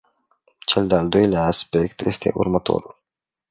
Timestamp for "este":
2.01-2.31